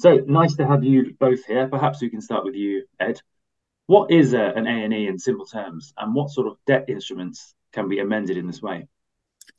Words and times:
So 0.00 0.14
nice 0.26 0.54
to 0.54 0.66
have 0.66 0.82
you 0.82 1.14
both 1.20 1.44
here. 1.44 1.68
Perhaps 1.68 2.00
we 2.00 2.08
can 2.08 2.22
start 2.22 2.46
with 2.46 2.54
you, 2.54 2.84
Ed. 2.98 3.20
What 3.84 4.10
is 4.10 4.32
uh, 4.32 4.52
an 4.56 4.66
A&E 4.66 5.06
in 5.06 5.18
simple 5.18 5.44
terms, 5.44 5.92
and 5.98 6.14
what 6.14 6.30
sort 6.30 6.46
of 6.46 6.56
debt 6.66 6.86
instruments 6.88 7.54
can 7.74 7.86
be 7.86 7.98
amended 7.98 8.38
in 8.38 8.46
this 8.46 8.62
way? 8.62 8.88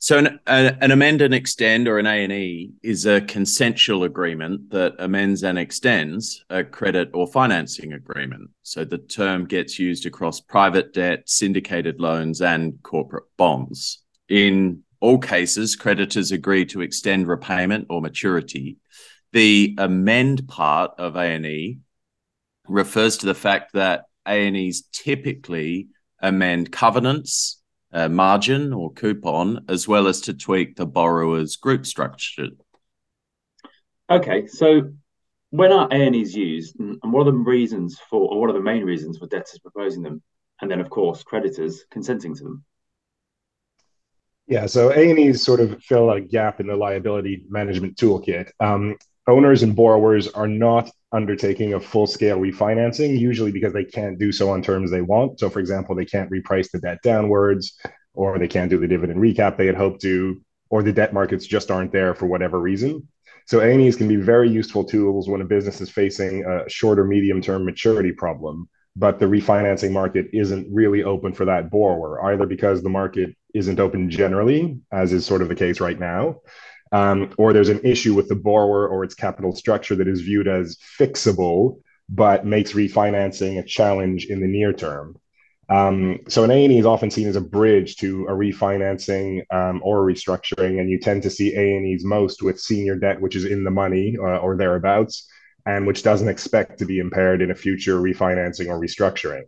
So 0.00 0.18
an, 0.18 0.40
an 0.48 0.90
amend 0.90 1.22
and 1.22 1.32
extend 1.32 1.86
or 1.86 2.00
an 2.00 2.06
A&E 2.06 2.72
is 2.82 3.06
a 3.06 3.20
consensual 3.20 4.02
agreement 4.02 4.68
that 4.70 4.96
amends 4.98 5.44
and 5.44 5.60
extends 5.60 6.44
a 6.50 6.64
credit 6.64 7.10
or 7.14 7.28
financing 7.28 7.92
agreement. 7.92 8.50
So 8.64 8.84
the 8.84 8.98
term 8.98 9.46
gets 9.46 9.78
used 9.78 10.06
across 10.06 10.40
private 10.40 10.92
debt, 10.92 11.28
syndicated 11.28 12.00
loans 12.00 12.42
and 12.42 12.82
corporate 12.82 13.26
bonds. 13.36 14.02
In 14.28 14.82
all 14.98 15.18
cases, 15.18 15.76
creditors 15.76 16.32
agree 16.32 16.66
to 16.66 16.80
extend 16.80 17.28
repayment 17.28 17.86
or 17.90 18.00
maturity. 18.00 18.78
The 19.32 19.74
amend 19.78 20.46
part 20.46 20.92
of 20.98 21.16
A&E 21.16 21.78
refers 22.68 23.18
to 23.18 23.26
the 23.26 23.34
fact 23.34 23.72
that 23.72 24.04
A&Es 24.26 24.82
typically 24.92 25.88
amend 26.20 26.70
covenants 26.70 27.62
uh, 27.92 28.08
margin 28.08 28.72
or 28.72 28.92
coupon, 28.92 29.64
as 29.68 29.86
well 29.86 30.06
as 30.06 30.22
to 30.22 30.34
tweak 30.34 30.76
the 30.76 30.86
borrower's 30.86 31.56
group 31.56 31.86
structure. 31.86 32.48
Okay, 34.10 34.46
so 34.46 34.92
when 35.50 35.72
are 35.72 35.88
A&Es 35.90 36.34
used, 36.34 36.78
and 36.80 36.98
what 37.02 37.22
are 37.22 37.32
the 37.32 37.32
reasons 37.32 37.98
for, 38.10 38.30
or 38.30 38.40
what 38.40 38.50
are 38.50 38.54
the 38.54 38.60
main 38.60 38.84
reasons 38.84 39.18
for 39.18 39.26
debtors 39.26 39.58
proposing 39.58 40.02
them, 40.02 40.22
and 40.60 40.70
then 40.70 40.80
of 40.80 40.90
course 40.90 41.22
creditors 41.22 41.84
consenting 41.90 42.34
to 42.34 42.44
them? 42.44 42.64
Yeah, 44.46 44.66
so 44.66 44.90
A&Es 44.90 45.42
sort 45.42 45.60
of 45.60 45.82
fill 45.82 46.10
a 46.10 46.20
gap 46.20 46.60
in 46.60 46.66
the 46.66 46.76
liability 46.76 47.44
management 47.48 47.96
toolkit. 47.96 48.50
Um, 48.60 48.96
owners 49.26 49.62
and 49.62 49.76
borrowers 49.76 50.28
are 50.28 50.48
not 50.48 50.90
undertaking 51.12 51.74
a 51.74 51.80
full 51.80 52.06
scale 52.06 52.38
refinancing, 52.38 53.18
usually 53.18 53.52
because 53.52 53.72
they 53.72 53.84
can't 53.84 54.18
do 54.18 54.32
so 54.32 54.50
on 54.50 54.62
terms 54.62 54.90
they 54.90 55.02
want. 55.02 55.38
So, 55.38 55.50
for 55.50 55.60
example, 55.60 55.94
they 55.94 56.04
can't 56.04 56.30
reprice 56.30 56.70
the 56.70 56.80
debt 56.80 56.98
downwards, 57.02 57.78
or 58.14 58.38
they 58.38 58.48
can't 58.48 58.70
do 58.70 58.80
the 58.80 58.88
dividend 58.88 59.20
recap 59.20 59.56
they 59.56 59.66
had 59.66 59.76
hoped 59.76 60.00
to, 60.02 60.40
or 60.70 60.82
the 60.82 60.92
debt 60.92 61.12
markets 61.12 61.46
just 61.46 61.70
aren't 61.70 61.92
there 61.92 62.14
for 62.14 62.26
whatever 62.26 62.58
reason. 62.58 63.06
So, 63.46 63.60
A&Es 63.60 63.96
can 63.96 64.08
be 64.08 64.16
very 64.16 64.48
useful 64.48 64.84
tools 64.84 65.28
when 65.28 65.40
a 65.40 65.46
business 65.46 65.80
is 65.80 65.90
facing 65.90 66.44
a 66.44 66.68
short 66.68 66.98
or 66.98 67.04
medium 67.04 67.40
term 67.42 67.64
maturity 67.64 68.12
problem, 68.12 68.68
but 68.96 69.18
the 69.18 69.26
refinancing 69.26 69.92
market 69.92 70.26
isn't 70.32 70.72
really 70.72 71.04
open 71.04 71.32
for 71.32 71.44
that 71.44 71.70
borrower, 71.70 72.24
either 72.32 72.46
because 72.46 72.82
the 72.82 72.88
market 72.88 73.36
isn't 73.54 73.80
open 73.80 74.10
generally, 74.10 74.80
as 74.92 75.12
is 75.12 75.26
sort 75.26 75.42
of 75.42 75.48
the 75.48 75.54
case 75.54 75.80
right 75.80 75.98
now, 75.98 76.40
um, 76.92 77.32
or 77.38 77.52
there's 77.52 77.70
an 77.70 77.80
issue 77.82 78.14
with 78.14 78.28
the 78.28 78.36
borrower 78.36 78.86
or 78.86 79.02
its 79.02 79.14
capital 79.14 79.54
structure 79.54 79.96
that 79.96 80.08
is 80.08 80.20
viewed 80.20 80.46
as 80.46 80.76
fixable, 80.98 81.80
but 82.08 82.44
makes 82.44 82.72
refinancing 82.72 83.58
a 83.58 83.62
challenge 83.62 84.26
in 84.26 84.40
the 84.40 84.46
near 84.46 84.72
term. 84.72 85.16
Um, 85.68 86.18
so 86.28 86.44
an 86.44 86.50
A&E 86.50 86.78
is 86.78 86.84
often 86.84 87.10
seen 87.10 87.28
as 87.28 87.36
a 87.36 87.40
bridge 87.40 87.96
to 87.96 88.26
a 88.26 88.32
refinancing 88.32 89.42
um, 89.50 89.80
or 89.82 90.08
a 90.08 90.12
restructuring, 90.12 90.80
and 90.80 90.90
you 90.90 90.98
tend 90.98 91.22
to 91.22 91.30
see 91.30 91.54
A&Es 91.54 92.04
most 92.04 92.42
with 92.42 92.60
senior 92.60 92.96
debt, 92.96 93.20
which 93.20 93.36
is 93.36 93.46
in 93.46 93.64
the 93.64 93.70
money 93.70 94.16
uh, 94.18 94.38
or 94.38 94.56
thereabouts, 94.56 95.30
and 95.64 95.86
which 95.86 96.02
doesn't 96.02 96.28
expect 96.28 96.78
to 96.80 96.84
be 96.84 96.98
impaired 96.98 97.40
in 97.40 97.50
a 97.50 97.54
future 97.54 98.00
refinancing 98.00 98.68
or 98.68 98.78
restructuring. 98.78 99.44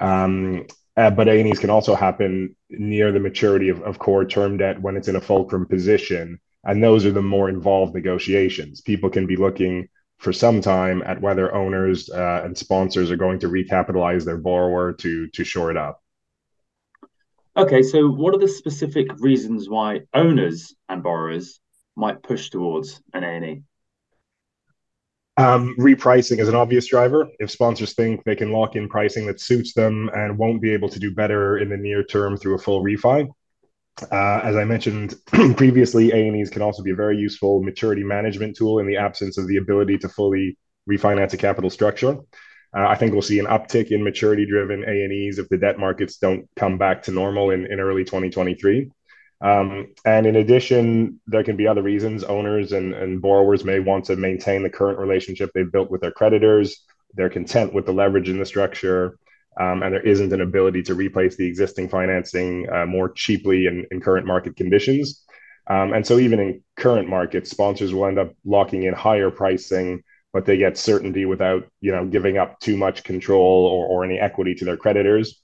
Um, 0.00 0.66
uh, 0.96 1.10
but 1.10 1.28
A&Es 1.28 1.60
can 1.60 1.70
also 1.70 1.94
happen 1.94 2.56
near 2.68 3.12
the 3.12 3.20
maturity 3.20 3.68
of, 3.68 3.82
of 3.82 4.00
core 4.00 4.24
term 4.24 4.56
debt 4.56 4.80
when 4.80 4.96
it's 4.96 5.08
in 5.08 5.16
a 5.16 5.20
fulcrum 5.20 5.66
position, 5.66 6.40
and 6.64 6.82
those 6.82 7.04
are 7.04 7.12
the 7.12 7.22
more 7.22 7.48
involved 7.48 7.94
negotiations. 7.94 8.80
People 8.80 9.10
can 9.10 9.26
be 9.26 9.36
looking 9.36 9.88
for 10.18 10.32
some 10.32 10.60
time 10.60 11.02
at 11.04 11.20
whether 11.20 11.52
owners 11.54 12.08
uh, 12.08 12.42
and 12.44 12.56
sponsors 12.56 13.10
are 13.10 13.16
going 13.16 13.40
to 13.40 13.48
recapitalize 13.48 14.24
their 14.24 14.38
borrower 14.38 14.92
to 14.92 15.26
to 15.28 15.44
shore 15.44 15.70
it 15.70 15.76
up. 15.76 16.00
Okay, 17.56 17.82
so 17.82 18.08
what 18.08 18.34
are 18.34 18.38
the 18.38 18.48
specific 18.48 19.08
reasons 19.18 19.68
why 19.68 20.00
owners 20.14 20.74
and 20.88 21.02
borrowers 21.02 21.60
might 21.96 22.22
push 22.22 22.48
towards 22.48 23.02
an 23.12 23.24
A&E? 23.24 23.62
Um, 25.36 25.74
repricing 25.78 26.38
is 26.38 26.48
an 26.48 26.54
obvious 26.54 26.86
driver. 26.86 27.28
If 27.38 27.50
sponsors 27.50 27.94
think 27.94 28.24
they 28.24 28.36
can 28.36 28.52
lock 28.52 28.76
in 28.76 28.88
pricing 28.88 29.26
that 29.26 29.40
suits 29.40 29.74
them 29.74 30.10
and 30.14 30.38
won't 30.38 30.62
be 30.62 30.72
able 30.72 30.88
to 30.90 30.98
do 30.98 31.14
better 31.14 31.58
in 31.58 31.68
the 31.68 31.76
near 31.76 32.04
term 32.04 32.36
through 32.36 32.54
a 32.54 32.58
full 32.58 32.82
refi, 32.82 33.28
uh, 34.00 34.40
as 34.42 34.56
I 34.56 34.64
mentioned 34.64 35.14
previously, 35.56 36.10
A&Es 36.12 36.50
can 36.50 36.62
also 36.62 36.82
be 36.82 36.90
a 36.90 36.96
very 36.96 37.18
useful 37.18 37.62
maturity 37.62 38.02
management 38.02 38.56
tool 38.56 38.78
in 38.78 38.86
the 38.86 38.96
absence 38.96 39.38
of 39.38 39.46
the 39.46 39.58
ability 39.58 39.98
to 39.98 40.08
fully 40.08 40.56
refinance 40.88 41.32
a 41.32 41.36
capital 41.36 41.70
structure. 41.70 42.18
Uh, 42.74 42.86
I 42.88 42.94
think 42.94 43.12
we'll 43.12 43.22
see 43.22 43.38
an 43.38 43.46
uptick 43.46 43.90
in 43.90 44.02
maturity-driven 44.02 44.84
A&Es 44.84 45.38
if 45.38 45.48
the 45.48 45.58
debt 45.58 45.78
markets 45.78 46.16
don't 46.16 46.48
come 46.56 46.78
back 46.78 47.02
to 47.02 47.10
normal 47.10 47.50
in, 47.50 47.70
in 47.70 47.80
early 47.80 48.04
2023. 48.04 48.90
Um, 49.42 49.92
and 50.06 50.24
in 50.24 50.36
addition, 50.36 51.20
there 51.26 51.44
can 51.44 51.56
be 51.56 51.66
other 51.66 51.82
reasons. 51.82 52.24
Owners 52.24 52.72
and, 52.72 52.94
and 52.94 53.20
borrowers 53.20 53.64
may 53.64 53.80
want 53.80 54.06
to 54.06 54.16
maintain 54.16 54.62
the 54.62 54.70
current 54.70 54.98
relationship 54.98 55.50
they've 55.52 55.70
built 55.70 55.90
with 55.90 56.00
their 56.00 56.12
creditors. 56.12 56.84
They're 57.14 57.28
content 57.28 57.74
with 57.74 57.84
the 57.84 57.92
leverage 57.92 58.30
in 58.30 58.38
the 58.38 58.46
structure 58.46 59.18
um, 59.60 59.82
and 59.82 59.94
there 59.94 60.06
isn't 60.06 60.32
an 60.32 60.40
ability 60.40 60.82
to 60.84 60.94
replace 60.94 61.36
the 61.36 61.46
existing 61.46 61.88
financing 61.88 62.66
uh, 62.72 62.86
more 62.86 63.10
cheaply 63.10 63.66
in, 63.66 63.86
in 63.90 64.00
current 64.00 64.26
market 64.26 64.56
conditions. 64.56 65.24
Um, 65.68 65.92
and 65.92 66.06
so 66.06 66.18
even 66.18 66.40
in 66.40 66.62
current 66.76 67.08
markets, 67.08 67.50
sponsors 67.50 67.94
will 67.94 68.06
end 68.06 68.18
up 68.18 68.32
locking 68.44 68.84
in 68.84 68.94
higher 68.94 69.30
pricing, 69.30 70.02
but 70.32 70.46
they 70.46 70.56
get 70.56 70.76
certainty 70.78 71.24
without 71.24 71.68
you 71.80 71.92
know 71.92 72.06
giving 72.06 72.38
up 72.38 72.58
too 72.60 72.76
much 72.76 73.04
control 73.04 73.66
or, 73.66 73.86
or 73.86 74.04
any 74.04 74.18
equity 74.18 74.54
to 74.56 74.64
their 74.64 74.76
creditors. 74.76 75.40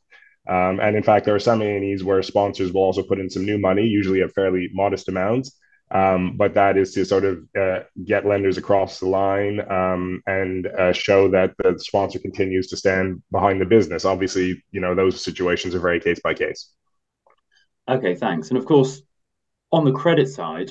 Um, 0.49 0.81
and 0.81 0.97
in 0.97 1.03
fact, 1.03 1.27
there 1.27 1.35
are 1.35 1.41
some 1.41 1.61
A&Es 1.61 2.03
where 2.03 2.23
sponsors 2.23 2.73
will 2.73 2.83
also 2.83 3.03
put 3.03 3.21
in 3.21 3.29
some 3.29 3.45
new 3.45 3.59
money, 3.59 3.83
usually 3.83 4.23
at 4.23 4.33
fairly 4.33 4.71
modest 4.73 5.09
amounts, 5.09 5.55
um, 5.91 6.37
but 6.37 6.55
that 6.55 6.77
is 6.77 6.93
to 6.95 7.05
sort 7.05 7.25
of 7.25 7.39
uh, 7.59 7.81
get 8.05 8.27
lenders 8.27 8.59
across 8.59 9.01
the 9.01 9.09
line 9.09 9.61
um, 9.71 10.23
and 10.27 10.67
uh, 10.67 10.93
show 10.93 11.29
that 11.31 11.55
the 11.59 11.79
sponsor 11.79 12.19
continues 12.19 12.69
to 12.69 12.77
stand 12.77 13.23
behind 13.31 13.61
the 13.61 13.65
business. 13.65 14.05
Obviously, 14.05 14.63
you 14.71 14.81
know 14.81 14.95
those 14.95 15.23
situations 15.23 15.75
are 15.75 15.81
very 15.81 16.01
case 16.01 16.21
by 16.21 16.35
case. 16.35 16.71
Okay, 17.89 18.15
thanks. 18.15 18.49
And 18.51 18.59
of 18.59 18.67
course, 18.67 19.01
on 19.73 19.85
the 19.85 19.93
credit 19.93 20.29
side, 20.29 20.71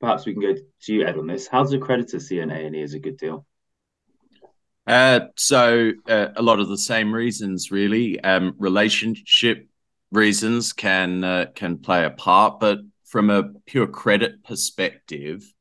perhaps 0.00 0.26
we 0.26 0.32
can 0.32 0.42
go 0.42 0.54
to 0.54 0.92
you, 0.92 1.06
Ed, 1.06 1.16
on 1.16 1.26
this. 1.26 1.46
How 1.46 1.62
does 1.62 1.72
a 1.72 1.78
creditor 1.78 2.20
see 2.20 2.40
an 2.40 2.50
A 2.50 2.66
and 2.66 2.76
E 2.76 2.82
as 2.82 2.94
a 2.94 2.98
good 2.98 3.16
deal? 3.16 3.46
Uh, 4.86 5.20
so 5.36 5.92
uh, 6.06 6.28
a 6.36 6.42
lot 6.42 6.60
of 6.60 6.68
the 6.68 6.76
same 6.76 7.14
reasons, 7.14 7.70
really. 7.70 8.20
Um, 8.20 8.54
relationship 8.58 9.66
reasons 10.10 10.74
can 10.74 11.24
uh, 11.24 11.46
can 11.54 11.78
play 11.78 12.04
a 12.04 12.10
part, 12.10 12.60
but 12.60 12.80
from 13.14 13.30
a 13.30 13.44
pure 13.64 13.86
credit 13.86 14.42
perspective, 14.42 15.54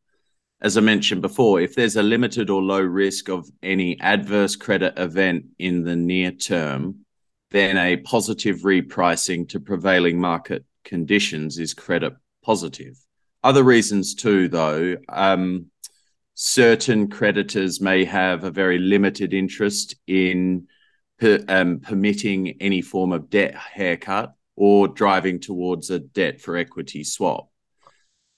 as 0.60 0.76
I 0.76 0.82
mentioned 0.82 1.22
before, 1.22 1.62
if 1.62 1.76
there's 1.76 1.96
a 1.96 2.02
limited 2.02 2.50
or 2.50 2.64
low 2.64 2.82
risk 2.82 3.30
of 3.30 3.48
any 3.62 4.00
adverse 4.00 4.56
credit 4.56 4.98
event 4.98 5.46
in 5.60 5.84
the 5.84 5.96
near 5.96 6.32
term, 6.32 7.06
then 7.52 7.78
a 7.78 7.98
positive 7.98 8.62
repricing 8.62 9.48
to 9.50 9.60
prevailing 9.60 10.20
market 10.20 10.66
conditions 10.84 11.60
is 11.60 11.76
credit 11.76 12.14
positive. 12.44 12.98
Other 13.44 13.64
reasons 13.64 14.16
too, 14.16 14.48
though, 14.48 14.98
um, 15.08 15.68
certain 16.34 17.08
creditors 17.08 17.80
may 17.80 18.04
have 18.04 18.46
a 18.46 18.50
very 18.50 18.80
limited 18.80 19.32
interest 19.32 19.94
in 20.08 20.66
per, 21.20 21.46
um, 21.48 21.82
permitting 21.82 22.58
any 22.60 22.82
form 22.82 23.12
of 23.12 23.30
debt 23.30 23.54
haircut 23.54 24.34
or 24.56 24.88
driving 24.88 25.40
towards 25.40 25.90
a 25.90 26.00
debt 26.00 26.42
for 26.42 26.56
equity 26.56 27.04
swap. 27.04 27.50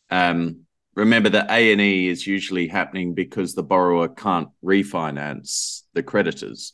Um, 0.10 0.62
remember 0.96 1.30
that 1.30 1.50
A 1.50 1.72
and 1.72 1.82
E 1.82 2.08
is 2.08 2.26
usually 2.26 2.68
happening 2.68 3.14
because 3.14 3.54
the 3.54 3.64
borrower 3.64 4.08
can't 4.08 4.50
refinance 4.64 5.82
the 5.94 6.04
creditors. 6.04 6.74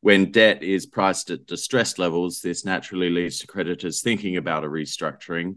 When 0.00 0.32
debt 0.32 0.62
is 0.62 0.86
priced 0.86 1.30
at 1.30 1.46
distressed 1.46 1.98
levels, 1.98 2.40
this 2.40 2.64
naturally 2.64 3.10
leads 3.10 3.38
to 3.40 3.46
creditors 3.46 4.00
thinking 4.00 4.36
about 4.36 4.64
a 4.64 4.68
restructuring. 4.68 5.56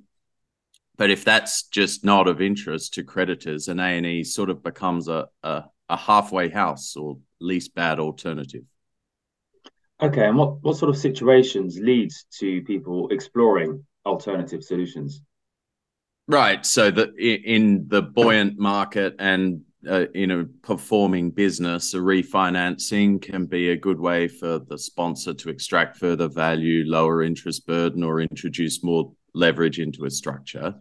But 0.97 1.09
if 1.09 1.25
that's 1.25 1.63
just 1.63 2.05
not 2.05 2.27
of 2.27 2.41
interest 2.41 2.93
to 2.95 3.03
creditors, 3.03 3.67
an 3.67 3.79
A 3.79 3.97
and 3.97 4.05
E 4.05 4.23
sort 4.23 4.49
of 4.49 4.61
becomes 4.61 5.07
a, 5.07 5.27
a, 5.41 5.63
a 5.89 5.97
halfway 5.97 6.49
house 6.49 6.95
or 6.95 7.17
least 7.39 7.73
bad 7.73 7.99
alternative. 7.99 8.63
Okay, 10.03 10.27
and 10.27 10.37
what, 10.37 10.61
what 10.61 10.75
sort 10.75 10.89
of 10.89 10.97
situations 10.97 11.79
leads 11.79 12.25
to 12.39 12.61
people 12.63 13.07
exploring 13.09 13.85
alternative 14.05 14.61
solutions? 14.61 15.21
Right. 16.27 16.65
So 16.65 16.91
that 16.91 17.17
in 17.17 17.85
the 17.87 18.01
buoyant 18.01 18.59
market 18.59 19.15
and 19.19 19.61
uh, 19.89 20.07
in 20.13 20.31
a 20.31 20.45
performing 20.45 21.31
business, 21.31 21.93
a 21.93 21.97
refinancing 21.97 23.21
can 23.21 23.45
be 23.45 23.69
a 23.69 23.77
good 23.77 23.99
way 23.99 24.27
for 24.27 24.59
the 24.59 24.77
sponsor 24.77 25.33
to 25.35 25.49
extract 25.49 25.97
further 25.97 26.27
value, 26.27 26.83
lower 26.85 27.23
interest 27.23 27.65
burden, 27.65 28.03
or 28.03 28.19
introduce 28.19 28.83
more 28.83 29.13
leverage 29.33 29.79
into 29.79 30.03
a 30.03 30.09
structure. 30.09 30.75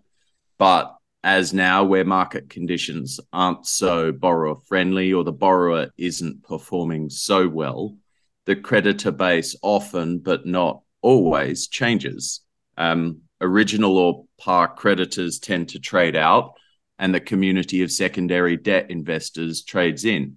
But 0.59 0.97
as 1.23 1.53
now, 1.53 1.85
where 1.85 2.05
market 2.05 2.51
conditions 2.51 3.21
aren't 3.33 3.67
so 3.67 4.11
borrower 4.11 4.57
friendly 4.67 5.13
or 5.13 5.23
the 5.23 5.33
borrower 5.33 5.91
isn't 5.97 6.43
performing 6.43 7.09
so 7.09 7.49
well, 7.49 7.97
the 8.45 8.57
creditor 8.57 9.11
base 9.11 9.57
often, 9.63 10.19
but 10.19 10.47
not 10.47 10.83
always, 11.01 11.69
changes. 11.69 12.41
Um, 12.77 13.23
original 13.41 13.99
or 13.99 14.25
par 14.39 14.75
creditors 14.75 15.39
tend 15.39 15.69
to 15.71 15.79
trade 15.79 16.17
out, 16.17 16.55
and 16.99 17.15
the 17.15 17.21
community 17.21 17.83
of 17.83 17.91
secondary 17.91 18.57
debt 18.57 18.91
investors 18.91 19.63
trades 19.63 20.05
in. 20.05 20.37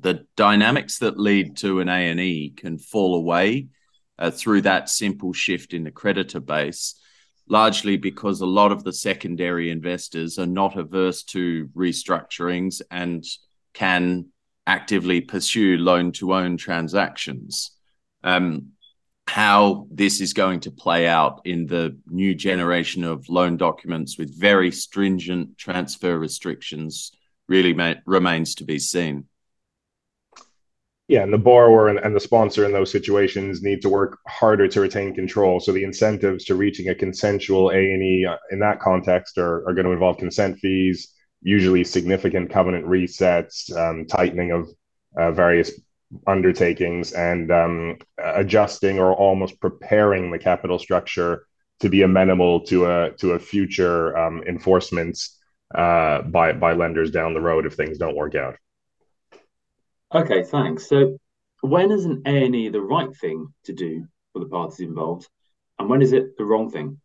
The 0.00 0.26
dynamics 0.36 0.98
that 0.98 1.18
lead 1.18 1.56
to 1.58 1.80
an 1.80 1.88
A&E 1.88 2.50
can 2.50 2.78
fall 2.78 3.16
away 3.16 3.68
uh, 4.18 4.30
through 4.30 4.62
that 4.62 4.88
simple 4.88 5.32
shift 5.32 5.74
in 5.74 5.84
the 5.84 5.90
creditor 5.90 6.40
base, 6.40 6.94
largely 7.48 7.96
because 7.96 8.40
a 8.40 8.46
lot 8.46 8.72
of 8.72 8.84
the 8.84 8.92
secondary 8.92 9.70
investors 9.70 10.38
are 10.38 10.46
not 10.46 10.76
averse 10.76 11.22
to 11.24 11.68
restructurings 11.74 12.82
and 12.90 13.24
can 13.72 14.26
actively 14.68 15.20
pursue 15.22 15.78
loan 15.78 16.12
to 16.12 16.34
own 16.34 16.56
transactions. 16.58 17.72
Um, 18.22 18.72
how 19.26 19.86
this 19.90 20.20
is 20.20 20.32
going 20.32 20.60
to 20.60 20.70
play 20.70 21.06
out 21.06 21.40
in 21.44 21.66
the 21.66 21.98
new 22.06 22.34
generation 22.34 23.04
of 23.04 23.28
loan 23.28 23.56
documents 23.56 24.16
with 24.18 24.40
very 24.40 24.70
stringent 24.70 25.58
transfer 25.58 26.18
restrictions 26.18 27.12
really 27.46 27.74
ma- 27.74 27.94
remains 28.06 28.54
to 28.54 28.64
be 28.64 28.78
seen. 28.78 29.24
Yeah, 31.08 31.22
and 31.22 31.32
the 31.32 31.38
borrower 31.38 31.88
and, 31.88 31.98
and 31.98 32.14
the 32.14 32.20
sponsor 32.20 32.64
in 32.66 32.72
those 32.72 32.90
situations 32.90 33.62
need 33.62 33.80
to 33.82 33.88
work 33.88 34.18
harder 34.26 34.68
to 34.68 34.80
retain 34.80 35.14
control. 35.14 35.60
So 35.60 35.72
the 35.72 35.84
incentives 35.84 36.44
to 36.44 36.54
reaching 36.54 36.88
a 36.88 36.94
consensual 36.94 37.70
A 37.70 37.74
and 37.94 38.02
E 38.02 38.26
uh, 38.26 38.36
in 38.50 38.58
that 38.60 38.80
context 38.80 39.38
are, 39.38 39.66
are 39.66 39.74
going 39.74 39.86
to 39.86 39.92
involve 39.92 40.18
consent 40.18 40.58
fees, 40.58 41.14
usually 41.42 41.84
significant 41.84 42.50
covenant 42.50 42.84
resets, 42.86 43.74
um, 43.76 44.06
tightening 44.06 44.52
of 44.52 44.68
uh, 45.16 45.32
various 45.32 45.72
undertakings, 46.26 47.12
and 47.12 47.50
um, 47.50 47.98
adjusting 48.18 48.98
or 48.98 49.12
almost 49.14 49.60
preparing 49.60 50.30
the 50.30 50.38
capital 50.38 50.78
structure 50.78 51.46
to 51.80 51.88
be 51.88 52.02
amenable 52.02 52.60
to 52.60 52.86
a 52.86 53.10
to 53.18 53.32
a 53.32 53.38
future 53.38 54.16
um, 54.16 54.42
enforcement 54.44 55.18
uh, 55.74 56.22
by 56.22 56.52
by 56.52 56.72
lenders 56.72 57.10
down 57.10 57.34
the 57.34 57.40
road 57.40 57.66
if 57.66 57.74
things 57.74 57.98
don't 57.98 58.16
work 58.16 58.34
out. 58.34 58.56
Okay, 60.14 60.42
thanks. 60.42 60.88
So, 60.88 61.18
when 61.60 61.92
is 61.92 62.04
an 62.04 62.22
A 62.26 62.44
and 62.46 62.56
E 62.56 62.68
the 62.68 62.80
right 62.80 63.14
thing 63.16 63.52
to 63.64 63.72
do 63.72 64.06
for 64.32 64.38
the 64.40 64.46
parties 64.46 64.80
involved, 64.80 65.28
and 65.78 65.88
when 65.88 66.02
is 66.02 66.12
it 66.12 66.36
the 66.36 66.44
wrong 66.44 66.70
thing? 66.70 67.00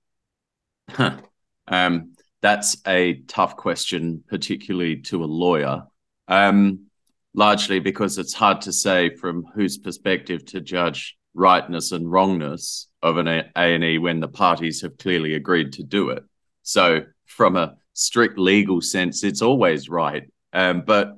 um, 1.68 2.14
that's 2.44 2.76
a 2.86 3.22
tough 3.28 3.56
question, 3.56 4.22
particularly 4.28 4.98
to 4.98 5.24
a 5.24 5.26
lawyer. 5.26 5.84
Um, 6.28 6.88
largely 7.34 7.80
because 7.80 8.18
it's 8.18 8.34
hard 8.34 8.62
to 8.62 8.74
say 8.74 9.16
from 9.16 9.46
whose 9.56 9.78
perspective 9.78 10.46
to 10.46 10.62
judge 10.62 11.18
rightness 11.34 11.92
and 11.94 12.12
wrongness 12.12 12.90
of 13.02 13.18
an 13.18 13.28
A 13.28 13.50
and 13.56 13.84
E 13.84 13.98
when 13.98 14.20
the 14.20 14.28
parties 14.28 14.82
have 14.82 14.98
clearly 14.98 15.34
agreed 15.34 15.74
to 15.74 15.84
do 15.84 16.10
it. 16.10 16.24
So, 16.62 17.06
from 17.26 17.56
a 17.56 17.78
strict 17.94 18.38
legal 18.38 18.82
sense, 18.82 19.24
it's 19.24 19.42
always 19.42 19.90
right. 19.90 20.30
Um, 20.52 20.84
but 20.86 21.18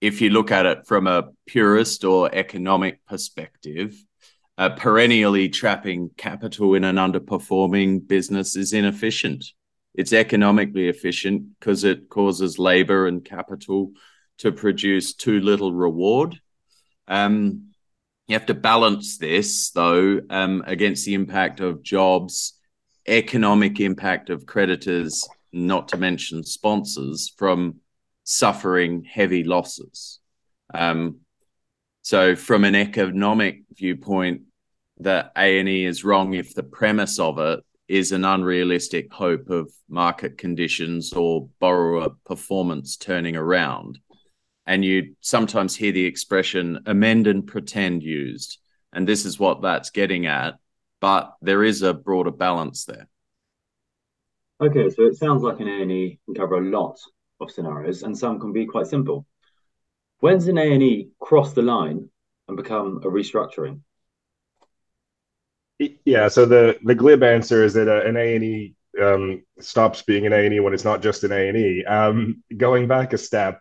if 0.00 0.20
you 0.20 0.30
look 0.30 0.50
at 0.50 0.66
it 0.66 0.86
from 0.86 1.06
a 1.06 1.28
purist 1.46 2.04
or 2.04 2.34
economic 2.34 3.04
perspective, 3.06 3.94
uh, 4.56 4.70
perennially 4.70 5.50
trapping 5.50 6.10
capital 6.16 6.74
in 6.74 6.84
an 6.84 6.96
underperforming 6.96 8.06
business 8.06 8.56
is 8.56 8.72
inefficient. 8.72 9.44
It's 9.94 10.12
economically 10.12 10.88
efficient 10.88 11.58
because 11.58 11.84
it 11.84 12.08
causes 12.08 12.58
labor 12.58 13.06
and 13.06 13.24
capital 13.24 13.92
to 14.38 14.50
produce 14.50 15.14
too 15.14 15.40
little 15.40 15.72
reward. 15.72 16.40
Um, 17.06 17.68
you 18.26 18.34
have 18.34 18.46
to 18.46 18.54
balance 18.54 19.18
this, 19.18 19.70
though, 19.70 20.20
um, 20.30 20.64
against 20.66 21.04
the 21.04 21.14
impact 21.14 21.60
of 21.60 21.82
jobs, 21.82 22.58
economic 23.06 23.80
impact 23.80 24.30
of 24.30 24.46
creditors, 24.46 25.28
not 25.52 25.88
to 25.88 25.96
mention 25.96 26.42
sponsors, 26.42 27.32
from 27.36 27.76
suffering 28.24 29.04
heavy 29.04 29.44
losses. 29.44 30.20
Um, 30.72 31.20
so, 32.02 32.34
from 32.34 32.64
an 32.64 32.74
economic 32.74 33.62
viewpoint, 33.74 34.42
the 34.98 35.30
A 35.36 35.58
and 35.58 35.68
E 35.68 35.84
is 35.84 36.04
wrong 36.04 36.34
if 36.34 36.54
the 36.54 36.62
premise 36.62 37.18
of 37.18 37.38
it 37.38 37.60
is 37.88 38.12
an 38.12 38.24
unrealistic 38.24 39.12
hope 39.12 39.50
of 39.50 39.70
market 39.88 40.38
conditions 40.38 41.12
or 41.12 41.48
borrower 41.60 42.10
performance 42.24 42.96
turning 42.96 43.36
around. 43.36 43.98
And 44.66 44.84
you 44.84 45.14
sometimes 45.20 45.76
hear 45.76 45.92
the 45.92 46.06
expression 46.06 46.80
amend 46.86 47.26
and 47.26 47.46
pretend 47.46 48.02
used. 48.02 48.58
And 48.92 49.06
this 49.06 49.26
is 49.26 49.38
what 49.38 49.60
that's 49.60 49.90
getting 49.90 50.26
at. 50.26 50.54
But 51.00 51.34
there 51.42 51.62
is 51.62 51.82
a 51.82 51.92
broader 51.92 52.30
balance 52.30 52.86
there. 52.86 53.08
Okay, 54.62 54.88
so 54.88 55.02
it 55.02 55.16
sounds 55.16 55.42
like 55.42 55.60
an 55.60 55.68
A&E 55.68 56.18
can 56.24 56.34
cover 56.34 56.54
a 56.54 56.70
lot 56.70 56.98
of 57.40 57.50
scenarios, 57.50 58.04
and 58.04 58.16
some 58.16 58.38
can 58.40 58.52
be 58.52 58.64
quite 58.64 58.86
simple. 58.86 59.26
When's 60.20 60.46
an 60.46 60.56
A&E 60.56 61.08
cross 61.20 61.52
the 61.52 61.60
line 61.60 62.08
and 62.48 62.56
become 62.56 62.98
a 63.04 63.08
restructuring? 63.08 63.80
Yeah, 65.78 66.28
so 66.28 66.46
the 66.46 66.78
the 66.84 66.94
glib 66.94 67.22
answer 67.22 67.64
is 67.64 67.74
that 67.74 67.88
uh, 67.88 68.06
an 68.08 68.16
A 68.16 68.36
and 68.36 68.44
E 68.44 68.74
um, 69.02 69.42
stops 69.58 70.02
being 70.02 70.24
an 70.24 70.32
A 70.32 70.44
and 70.44 70.54
E 70.54 70.60
when 70.60 70.72
it's 70.72 70.84
not 70.84 71.02
just 71.02 71.24
an 71.24 71.32
A 71.32 71.48
and 71.48 71.56
E. 71.56 71.84
Um, 71.84 72.42
going 72.56 72.86
back 72.86 73.12
a 73.12 73.18
step, 73.18 73.60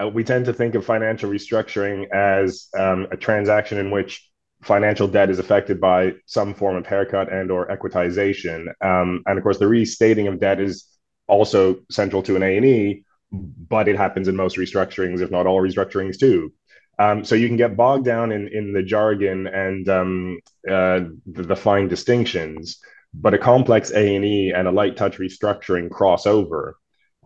uh, 0.00 0.08
we 0.08 0.24
tend 0.24 0.44
to 0.46 0.52
think 0.52 0.74
of 0.74 0.84
financial 0.84 1.30
restructuring 1.30 2.10
as 2.10 2.68
um, 2.78 3.06
a 3.10 3.16
transaction 3.16 3.78
in 3.78 3.90
which 3.90 4.28
financial 4.62 5.08
debt 5.08 5.30
is 5.30 5.38
affected 5.38 5.80
by 5.80 6.14
some 6.26 6.52
form 6.52 6.76
of 6.76 6.86
haircut 6.86 7.32
and 7.32 7.50
or 7.50 7.68
equitization. 7.68 8.66
Um, 8.82 9.22
and 9.24 9.38
of 9.38 9.42
course, 9.42 9.58
the 9.58 9.68
restating 9.68 10.28
of 10.28 10.40
debt 10.40 10.60
is 10.60 10.86
also 11.28 11.78
central 11.90 12.22
to 12.24 12.36
an 12.36 12.42
A 12.42 12.56
and 12.58 12.66
E, 12.66 13.04
but 13.32 13.88
it 13.88 13.96
happens 13.96 14.28
in 14.28 14.36
most 14.36 14.58
restructurings, 14.58 15.22
if 15.22 15.30
not 15.30 15.46
all 15.46 15.62
restructurings 15.62 16.18
too. 16.18 16.52
Um, 16.98 17.24
so 17.24 17.34
you 17.34 17.46
can 17.46 17.56
get 17.56 17.76
bogged 17.76 18.04
down 18.04 18.32
in 18.32 18.48
in 18.48 18.72
the 18.72 18.82
jargon 18.82 19.46
and 19.46 19.88
um, 19.88 20.40
uh, 20.68 21.00
the, 21.26 21.42
the, 21.44 21.56
fine 21.56 21.86
distinctions, 21.86 22.80
but 23.14 23.34
a 23.34 23.38
complex 23.38 23.92
A 23.92 24.16
and 24.16 24.24
E 24.24 24.52
and 24.52 24.66
a 24.66 24.72
light 24.72 24.96
touch 24.96 25.18
restructuring 25.18 25.90
cross 25.90 26.26
over. 26.26 26.76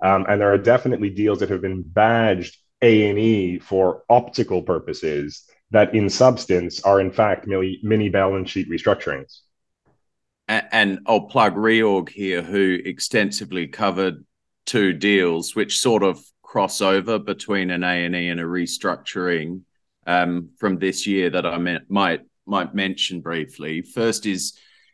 Um, 0.02 0.26
and 0.28 0.40
there 0.40 0.52
are 0.52 0.58
definitely 0.58 1.10
deals 1.10 1.38
that 1.38 1.48
have 1.48 1.62
been 1.62 1.82
badged 1.82 2.58
A 2.82 3.08
and 3.08 3.18
E 3.18 3.58
for 3.60 4.02
optical 4.10 4.62
purposes 4.62 5.44
that, 5.70 5.94
in 5.94 6.10
substance, 6.10 6.82
are 6.82 7.00
in 7.00 7.10
fact 7.10 7.46
mini, 7.46 7.80
mini 7.82 8.10
balance 8.10 8.50
sheet 8.50 8.68
restructurings 8.68 9.40
and 10.48 11.00
I'll 11.06 11.22
plug 11.22 11.54
Reorg 11.54 12.08
here, 12.08 12.42
who 12.42 12.78
extensively 12.84 13.68
covered 13.68 14.24
two 14.66 14.92
deals, 14.92 15.54
which 15.54 15.78
sort 15.78 16.02
of 16.02 16.22
cross 16.52 16.82
over 16.82 17.18
between 17.18 17.70
an 17.70 17.82
A 17.82 18.04
and 18.04 18.14
E 18.14 18.28
and 18.28 18.38
a 18.38 18.42
restructuring 18.42 19.62
um, 20.06 20.50
from 20.58 20.78
this 20.78 21.06
year 21.06 21.30
that 21.30 21.46
I 21.46 21.56
meant, 21.56 21.84
might 21.88 22.20
might 22.44 22.74
mention 22.74 23.22
briefly. 23.22 23.80
First 23.80 24.26
is 24.26 24.52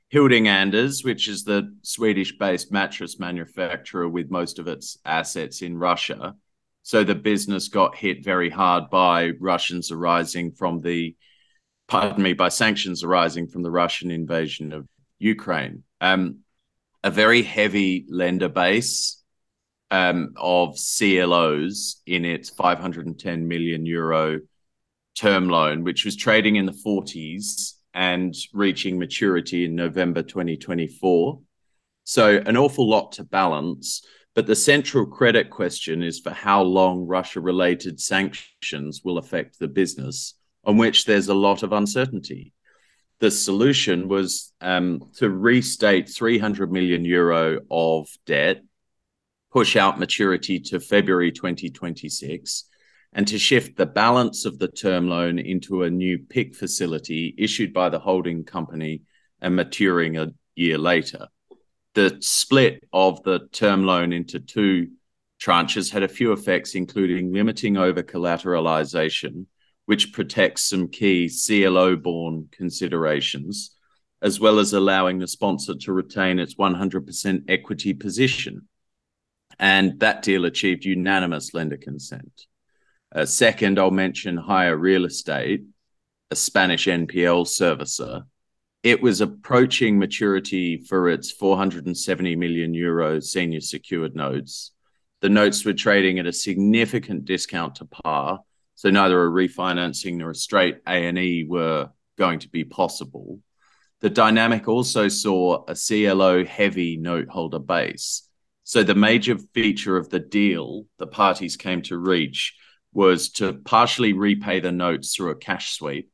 Hilding 0.08 0.46
Anders, 0.46 1.02
which 1.02 1.26
is 1.26 1.42
the 1.42 1.76
Swedish-based 1.82 2.70
mattress 2.70 3.18
manufacturer 3.18 4.08
with 4.08 4.30
most 4.30 4.60
of 4.60 4.68
its 4.68 4.98
assets 5.04 5.60
in 5.60 5.76
Russia. 5.76 6.36
So 6.84 7.02
the 7.02 7.16
business 7.16 7.66
got 7.66 7.96
hit 7.96 8.24
very 8.24 8.50
hard 8.50 8.88
by 8.88 9.32
Russians 9.40 9.90
arising 9.90 10.52
from 10.52 10.78
the, 10.78 11.16
pardon 11.88 12.22
me, 12.22 12.34
by 12.34 12.50
sanctions 12.50 13.02
arising 13.02 13.48
from 13.48 13.64
the 13.64 13.72
Russian 13.72 14.12
invasion 14.12 14.72
of 14.72 14.86
Ukraine. 15.18 15.82
Um, 16.00 16.44
a 17.02 17.10
very 17.10 17.42
heavy 17.42 18.06
lender 18.08 18.48
base 18.48 19.17
um, 19.90 20.34
of 20.36 20.76
CLOs 20.76 22.02
in 22.06 22.24
its 22.24 22.50
510 22.50 23.48
million 23.48 23.86
euro 23.86 24.40
term 25.16 25.48
loan, 25.48 25.84
which 25.84 26.04
was 26.04 26.16
trading 26.16 26.56
in 26.56 26.66
the 26.66 26.72
40s 26.72 27.74
and 27.94 28.34
reaching 28.52 28.98
maturity 28.98 29.64
in 29.64 29.74
November 29.74 30.22
2024. 30.22 31.40
So, 32.04 32.42
an 32.46 32.56
awful 32.56 32.88
lot 32.88 33.12
to 33.12 33.24
balance. 33.24 34.04
But 34.34 34.46
the 34.46 34.54
central 34.54 35.04
credit 35.04 35.50
question 35.50 36.02
is 36.02 36.20
for 36.20 36.30
how 36.30 36.62
long 36.62 37.06
Russia 37.06 37.40
related 37.40 38.00
sanctions 38.00 39.00
will 39.02 39.18
affect 39.18 39.58
the 39.58 39.66
business, 39.66 40.34
on 40.64 40.76
which 40.76 41.06
there's 41.06 41.28
a 41.28 41.34
lot 41.34 41.64
of 41.64 41.72
uncertainty 41.72 42.52
the 43.20 43.30
solution 43.30 44.08
was 44.08 44.52
um, 44.60 45.10
to 45.16 45.28
restate 45.28 46.08
300 46.08 46.70
million 46.70 47.04
euro 47.04 47.60
of 47.70 48.08
debt, 48.26 48.62
push 49.52 49.76
out 49.76 49.98
maturity 49.98 50.60
to 50.60 50.80
February 50.80 51.32
2026, 51.32 52.64
and 53.12 53.26
to 53.26 53.38
shift 53.38 53.76
the 53.76 53.86
balance 53.86 54.44
of 54.44 54.58
the 54.58 54.68
term 54.68 55.08
loan 55.08 55.38
into 55.38 55.82
a 55.82 55.90
new 55.90 56.18
PIK 56.18 56.54
facility 56.54 57.34
issued 57.38 57.72
by 57.72 57.88
the 57.88 57.98
holding 57.98 58.44
company 58.44 59.02
and 59.40 59.56
maturing 59.56 60.16
a 60.16 60.32
year 60.54 60.76
later. 60.76 61.28
The 61.94 62.18
split 62.20 62.84
of 62.92 63.22
the 63.22 63.48
term 63.50 63.84
loan 63.84 64.12
into 64.12 64.40
two 64.40 64.88
tranches 65.40 65.90
had 65.90 66.02
a 66.02 66.08
few 66.08 66.32
effects, 66.32 66.74
including 66.74 67.32
limiting 67.32 67.76
over-collateralization, 67.76 69.46
which 69.86 70.12
protects 70.12 70.68
some 70.68 70.88
key 70.88 71.30
CLO 71.30 71.96
born 71.96 72.48
considerations, 72.52 73.74
as 74.20 74.38
well 74.38 74.58
as 74.58 74.74
allowing 74.74 75.18
the 75.18 75.26
sponsor 75.26 75.74
to 75.74 75.92
retain 75.92 76.38
its 76.38 76.56
100% 76.56 77.44
equity 77.48 77.94
position. 77.94 78.68
And 79.58 79.98
that 80.00 80.22
deal 80.22 80.44
achieved 80.44 80.84
unanimous 80.84 81.52
lender 81.54 81.76
consent. 81.76 82.46
Uh, 83.14 83.24
second, 83.24 83.78
I'll 83.78 83.90
mention 83.90 84.36
Haya 84.36 84.76
Real 84.76 85.04
Estate, 85.04 85.64
a 86.30 86.36
Spanish 86.36 86.86
NPL 86.86 87.46
servicer. 87.46 88.24
It 88.82 89.02
was 89.02 89.20
approaching 89.20 89.98
maturity 89.98 90.76
for 90.76 91.08
its 91.08 91.32
470 91.32 92.36
million 92.36 92.74
euro 92.74 93.20
senior 93.20 93.60
secured 93.60 94.14
notes. 94.14 94.72
The 95.20 95.28
notes 95.28 95.64
were 95.64 95.72
trading 95.72 96.18
at 96.18 96.26
a 96.26 96.32
significant 96.32 97.24
discount 97.24 97.76
to 97.76 97.86
par, 97.86 98.40
so 98.76 98.90
neither 98.90 99.20
a 99.20 99.30
refinancing 99.30 100.16
nor 100.16 100.30
a 100.30 100.34
straight 100.34 100.78
A&E 100.86 101.46
were 101.48 101.88
going 102.16 102.38
to 102.40 102.48
be 102.48 102.64
possible. 102.64 103.40
The 104.00 104.10
dynamic 104.10 104.68
also 104.68 105.08
saw 105.08 105.64
a 105.66 105.74
CLO-heavy 105.74 106.98
note 106.98 107.28
holder 107.28 107.58
base. 107.58 108.27
So 108.68 108.82
the 108.82 108.94
major 108.94 109.38
feature 109.54 109.96
of 109.96 110.10
the 110.10 110.18
deal 110.18 110.84
the 110.98 111.06
parties 111.06 111.56
came 111.56 111.80
to 111.84 111.96
reach 111.96 112.54
was 112.92 113.30
to 113.30 113.54
partially 113.54 114.12
repay 114.12 114.60
the 114.60 114.70
notes 114.70 115.16
through 115.16 115.30
a 115.30 115.36
cash 115.36 115.72
sweep. 115.72 116.10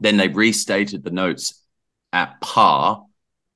Then 0.00 0.16
they 0.16 0.26
restated 0.26 1.04
the 1.04 1.12
notes 1.12 1.62
at 2.12 2.40
par 2.40 3.04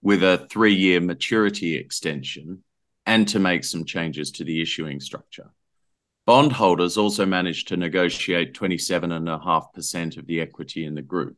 with 0.02 0.22
a 0.22 0.46
three-year 0.48 1.00
maturity 1.00 1.74
extension 1.74 2.62
and 3.06 3.26
to 3.26 3.40
make 3.40 3.64
some 3.64 3.84
changes 3.84 4.30
to 4.30 4.44
the 4.44 4.62
issuing 4.62 5.00
structure. 5.00 5.50
Bondholders 6.28 6.96
also 6.96 7.26
managed 7.26 7.66
to 7.68 7.76
negotiate 7.76 8.54
27.5% 8.54 10.16
of 10.16 10.28
the 10.28 10.40
equity 10.40 10.84
in 10.84 10.94
the 10.94 11.02
group. 11.02 11.36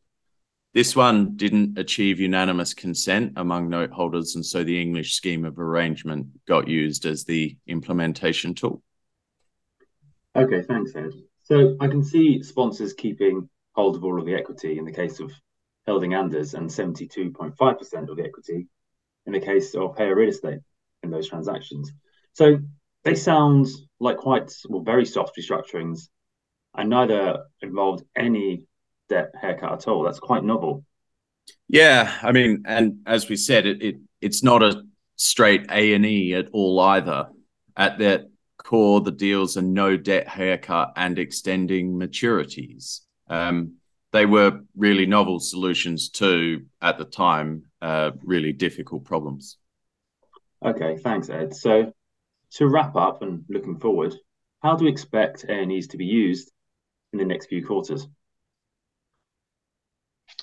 This 0.73 0.95
one 0.95 1.35
didn't 1.35 1.77
achieve 1.77 2.19
unanimous 2.19 2.73
consent 2.73 3.33
among 3.35 3.69
note 3.69 3.91
holders, 3.91 4.35
and 4.35 4.43
so 4.43 4.63
the 4.63 4.81
English 4.81 5.13
scheme 5.13 5.45
of 5.45 5.59
arrangement 5.59 6.27
got 6.47 6.67
used 6.67 7.05
as 7.05 7.23
the 7.23 7.55
implementation 7.67 8.55
tool. 8.55 8.81
Okay, 10.35 10.63
thanks, 10.63 10.95
Ed. 10.95 11.11
So 11.43 11.77
I 11.79 11.87
can 11.87 12.03
see 12.03 12.41
sponsors 12.41 12.93
keeping 12.93 13.47
hold 13.73 13.95
of 13.95 14.03
all 14.03 14.19
of 14.19 14.25
the 14.25 14.33
equity 14.33 14.79
in 14.79 14.85
the 14.85 14.91
case 14.91 15.19
of 15.19 15.31
Hilding 15.85 16.15
Anders 16.15 16.55
and 16.55 16.69
72.5% 16.69 18.09
of 18.09 18.17
the 18.17 18.23
equity 18.23 18.67
in 19.27 19.33
the 19.33 19.39
case 19.39 19.75
of 19.75 19.95
Haya 19.95 20.15
Real 20.15 20.29
Estate 20.29 20.59
in 21.03 21.11
those 21.11 21.29
transactions. 21.29 21.91
So 22.33 22.57
they 23.03 23.13
sound 23.13 23.67
like 23.99 24.17
quite 24.17 24.51
well, 24.67 24.81
very 24.81 25.05
soft 25.05 25.37
restructurings 25.37 26.07
and 26.73 26.89
neither 26.89 27.43
involved 27.61 28.03
any 28.15 28.63
debt 29.13 29.33
haircut 29.39 29.73
at 29.73 29.87
all. 29.87 30.03
That's 30.03 30.19
quite 30.19 30.43
novel. 30.43 30.83
Yeah. 31.67 32.11
I 32.21 32.31
mean, 32.31 32.63
and 32.65 32.99
as 33.05 33.29
we 33.29 33.35
said, 33.35 33.65
it 33.65 33.97
it's 34.21 34.43
not 34.43 34.63
a 34.63 34.83
straight 35.15 35.69
A&E 35.69 36.33
at 36.33 36.49
all 36.53 36.79
either. 36.79 37.29
At 37.75 37.97
their 37.97 38.25
core, 38.57 39.01
the 39.01 39.11
deals 39.11 39.57
are 39.57 39.61
no 39.61 39.97
debt 39.97 40.27
haircut 40.27 40.93
and 40.95 41.19
extending 41.19 41.93
maturities. 41.99 43.01
Um, 43.27 43.75
they 44.11 44.25
were 44.25 44.61
really 44.77 45.05
novel 45.05 45.39
solutions 45.39 46.09
to, 46.11 46.63
at 46.81 46.97
the 46.97 47.05
time, 47.05 47.63
uh, 47.81 48.11
really 48.23 48.53
difficult 48.53 49.03
problems. 49.03 49.57
Okay. 50.63 50.97
Thanks, 50.97 51.29
Ed. 51.29 51.53
So, 51.55 51.91
to 52.51 52.67
wrap 52.67 52.95
up 52.95 53.21
and 53.21 53.43
looking 53.49 53.79
forward, 53.79 54.13
how 54.61 54.75
do 54.75 54.85
we 54.85 54.91
expect 54.91 55.43
A&Es 55.43 55.87
to 55.87 55.97
be 55.97 56.05
used 56.05 56.51
in 57.11 57.19
the 57.19 57.25
next 57.25 57.47
few 57.47 57.65
quarters? 57.65 58.07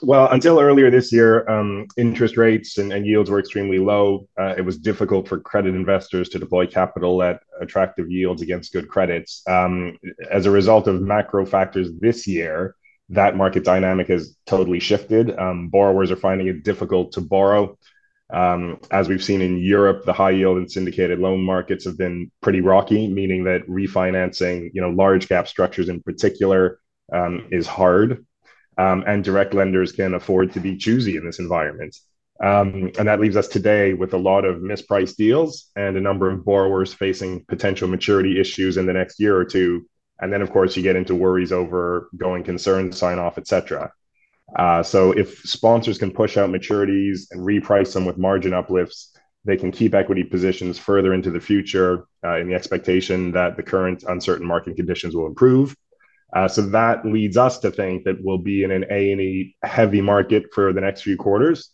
Well, 0.03 0.31
until 0.31 0.61
earlier 0.61 0.91
this 0.91 1.13
year, 1.13 1.49
um, 1.49 1.87
interest 1.97 2.37
rates 2.37 2.79
and 2.79 3.07
yields 3.07 3.29
were 3.29 3.39
extremely 3.39 3.79
low. 3.79 4.29
Uh, 4.39 4.55
it 4.57 4.63
was 4.63 4.79
difficult 4.79 5.29
for 5.29 5.41
credit 5.41 5.75
investors 5.75 6.31
to 6.31 6.39
deploy 6.39 6.67
capital 6.67 7.23
at 7.23 7.41
attractive 7.61 8.11
yields 8.11 8.41
against 8.41 8.73
good 8.73 8.89
credits. 8.89 9.43
Um, 9.47 9.99
as 10.31 10.47
a 10.47 10.51
result 10.51 10.87
of 10.89 11.03
macro 11.03 11.45
factors 11.45 11.91
this 12.01 12.27
year, 12.27 12.77
that 13.11 13.37
market 13.37 13.65
dynamic 13.65 14.09
has 14.09 14.37
totally 14.47 14.81
shifted. 14.81 15.39
Um, 15.39 15.69
borrowers 15.69 16.11
are 16.11 16.17
finding 16.17 16.47
it 16.47 16.65
difficult 16.65 17.13
to 17.13 17.21
borrow. 17.21 17.77
As 18.33 19.09
we've 19.09 19.25
seen 19.25 19.43
in 19.43 19.59
Europe, 19.59 20.05
the 20.05 20.13
high 20.13 20.31
yield 20.31 20.57
and 20.57 20.71
syndicated 20.71 21.19
loan 21.19 21.43
markets 21.43 21.85
have 21.85 21.99
been 21.99 22.31
pretty 22.41 22.61
rocky, 22.61 23.09
meaning 23.09 23.45
that 23.45 23.67
refinancing, 23.67 24.71
you 24.73 24.81
know, 24.81 24.91
large 24.91 25.29
cap 25.29 25.49
structures 25.49 25.89
in 25.89 26.01
particular, 26.01 26.79
is 27.51 27.67
hard. 27.67 28.25
Um, 28.81 28.99
and 29.11 29.25
direct 29.25 29.53
lenders 29.61 29.93
can 30.01 30.13
afford 30.15 30.47
to 30.53 30.61
be 30.67 30.83
choosy 30.85 31.15
in 31.19 31.25
this 31.27 31.41
environment. 31.47 31.95
Um, 32.51 32.69
and 32.99 33.07
that 33.09 33.21
leaves 33.21 33.39
us 33.43 33.49
today 33.57 33.87
with 34.01 34.13
a 34.15 34.25
lot 34.31 34.45
of 34.51 34.63
mispriced 34.73 35.17
deals 35.25 35.51
and 35.83 35.93
a 35.97 36.07
number 36.09 36.27
of 36.31 36.45
borrowers 36.51 36.91
facing 37.05 37.45
potential 37.55 37.89
maturity 37.97 38.33
issues 38.41 38.77
in 38.81 38.87
the 38.87 38.99
next 39.01 39.15
year 39.25 39.35
or 39.41 39.47
two. 39.57 39.71
And 40.21 40.33
Then, 40.33 40.43
of 40.43 40.51
course, 40.51 40.73
you 40.77 40.83
get 40.83 41.01
into 41.01 41.15
worries 41.25 41.53
over 41.53 42.09
going 42.25 42.43
concern 42.53 42.93
sign-off, 42.93 43.37
et 43.39 43.47
cetera. 43.53 43.85
Uh, 44.63 44.83
so 44.93 45.13
if 45.23 45.29
sponsors 45.57 45.99
can 46.03 46.11
push 46.11 46.35
out 46.41 46.51
maturities 46.51 47.19
and 47.33 47.41
reprice 47.53 47.93
them 47.95 48.05
with 48.07 48.19
margin 48.29 48.55
uplifts, 48.61 49.01
they 49.49 49.57
can 49.57 49.71
keep 49.79 49.95
equity 49.95 50.25
positions 50.25 50.79
further 50.79 51.15
into 51.15 51.31
the 51.31 51.41
future, 51.51 51.93
uh, 52.27 52.37
in 52.41 52.49
the 52.49 52.55
expectation 52.61 53.33
that 53.33 53.57
the 53.57 53.63
current 53.73 54.05
uncertain 54.15 54.47
market 54.47 54.77
conditions 54.77 55.15
will 55.15 55.29
improve. 55.33 55.69
Uh, 56.33 56.47
so 56.47 56.63
that 56.63 57.05
leads 57.05 57.37
us 57.37 57.59
to 57.59 57.71
think 57.71 58.05
that 58.05 58.17
we'll 58.23 58.39
be 58.39 58.63
in 58.63 58.71
an 58.71 58.85
A&E 58.91 59.57
heavy 59.63 60.01
market 60.01 60.45
for 60.55 60.73
the 60.73 60.81
next 60.81 61.03
few 61.03 61.17
quarters. 61.17 61.71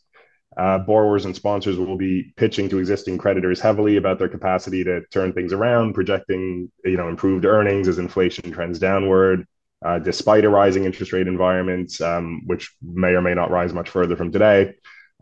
Uh, 0.56 0.78
borrowers 0.78 1.26
and 1.26 1.36
sponsors 1.36 1.76
will 1.76 1.98
be 1.98 2.32
pitching 2.36 2.66
to 2.66 2.78
existing 2.78 3.18
creditors 3.18 3.60
heavily 3.60 3.98
about 3.98 4.18
their 4.18 4.28
capacity 4.28 4.82
to 4.82 5.02
turn 5.08 5.30
things 5.32 5.52
around, 5.52 5.92
projecting, 5.92 6.70
you 6.84 6.96
know, 6.96 7.08
improved 7.08 7.44
earnings 7.44 7.88
as 7.88 7.98
inflation 7.98 8.50
trends 8.50 8.78
downward, 8.78 9.46
uh, 9.84 9.98
despite 9.98 10.46
a 10.46 10.48
rising 10.48 10.84
interest 10.84 11.12
rate 11.12 11.28
environment, 11.28 12.00
um, 12.00 12.40
which 12.46 12.74
may 12.82 13.10
or 13.10 13.20
may 13.20 13.34
not 13.34 13.50
rise 13.50 13.74
much 13.74 13.90
further 13.90 14.16
from 14.16 14.32
today. 14.32 14.72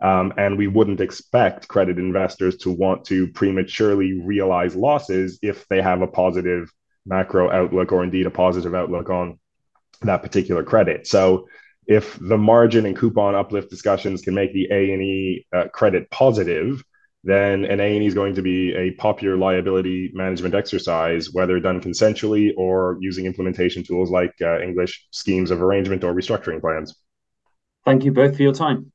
Um, 0.01 0.33
and 0.37 0.57
we 0.57 0.69
wouldn't 0.69 1.01
expect 1.01 1.67
credit 1.67 1.99
investors 1.99 2.57
to 2.59 2.71
want 2.71 3.05
to 3.07 3.29
prematurely 3.29 4.21
realize 4.21 4.77
losses 4.77 5.39
if 5.43 5.67
they 5.69 5.81
have 5.83 6.03
a 6.03 6.07
positive 6.07 6.73
macro 7.07 7.51
outlook 7.51 7.93
or 7.93 8.03
indeed 8.05 8.27
a 8.27 8.31
positive 8.31 8.75
outlook 8.75 9.11
on 9.11 9.39
that 10.03 10.23
particular 10.23 10.63
credit. 10.63 11.07
So 11.07 11.49
if 11.87 12.19
the 12.19 12.39
margin 12.39 12.87
and 12.87 12.97
coupon 12.97 13.35
uplift 13.35 13.71
discussions 13.71 14.23
can 14.23 14.35
make 14.35 14.53
the 14.53 14.69
A&E 14.71 15.47
uh, 15.55 15.69
credit 15.69 16.11
positive, 16.11 16.83
then 17.25 17.65
an 17.65 17.81
A&E 17.81 18.07
is 18.07 18.15
going 18.15 18.35
to 18.35 18.43
be 18.43 18.75
a 18.75 18.93
popular 18.93 19.37
liability 19.37 20.11
management 20.15 20.55
exercise, 20.55 21.33
whether 21.33 21.59
done 21.61 21.81
consensually 21.81 22.53
or 22.57 22.99
using 23.01 23.27
implementation 23.27 23.83
tools 23.83 24.11
like 24.11 24.33
uh, 24.43 24.61
English 24.61 25.07
schemes 25.11 25.51
of 25.51 25.63
arrangement 25.63 26.05
or 26.05 26.15
restructuring 26.15 26.61
plans. 26.61 26.95
Thank 27.85 28.05
you 28.05 28.13
both 28.13 28.37
for 28.37 28.43
your 28.43 28.55
time. 28.55 28.93